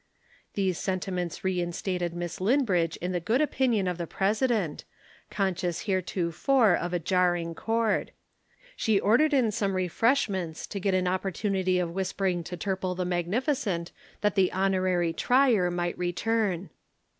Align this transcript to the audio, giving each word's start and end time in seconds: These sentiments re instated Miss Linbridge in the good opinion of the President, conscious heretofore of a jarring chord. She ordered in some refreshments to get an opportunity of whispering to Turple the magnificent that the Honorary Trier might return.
These 0.55 0.79
sentiments 0.79 1.43
re 1.43 1.61
instated 1.61 2.13
Miss 2.15 2.39
Linbridge 2.39 2.97
in 2.97 3.11
the 3.11 3.19
good 3.19 3.39
opinion 3.39 3.85
of 3.87 3.99
the 3.99 4.07
President, 4.07 4.83
conscious 5.29 5.81
heretofore 5.81 6.75
of 6.75 6.91
a 6.91 6.97
jarring 6.97 7.53
chord. 7.53 8.11
She 8.75 8.99
ordered 8.99 9.31
in 9.31 9.51
some 9.51 9.75
refreshments 9.75 10.65
to 10.65 10.79
get 10.79 10.95
an 10.95 11.07
opportunity 11.07 11.77
of 11.77 11.91
whispering 11.93 12.43
to 12.45 12.57
Turple 12.57 12.97
the 12.97 13.05
magnificent 13.05 13.91
that 14.21 14.33
the 14.33 14.51
Honorary 14.51 15.13
Trier 15.13 15.69
might 15.69 15.95
return. 15.99 16.71